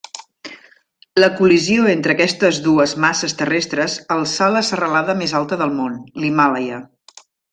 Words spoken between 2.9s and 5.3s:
masses terrestres alçà la serralada